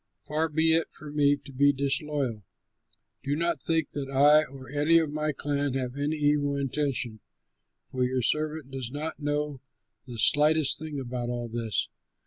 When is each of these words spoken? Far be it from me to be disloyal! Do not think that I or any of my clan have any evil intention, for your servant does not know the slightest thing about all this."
Far 0.23 0.49
be 0.49 0.73
it 0.73 0.91
from 0.91 1.15
me 1.15 1.35
to 1.35 1.51
be 1.53 1.71
disloyal! 1.71 2.41
Do 3.21 3.35
not 3.35 3.61
think 3.61 3.89
that 3.91 4.09
I 4.09 4.45
or 4.45 4.67
any 4.67 4.97
of 4.97 5.11
my 5.11 5.31
clan 5.31 5.75
have 5.75 5.95
any 5.95 6.15
evil 6.15 6.57
intention, 6.57 7.19
for 7.91 8.03
your 8.03 8.23
servant 8.23 8.71
does 8.71 8.91
not 8.91 9.19
know 9.19 9.61
the 10.07 10.17
slightest 10.17 10.79
thing 10.79 10.99
about 10.99 11.29
all 11.29 11.49
this." 11.49 11.87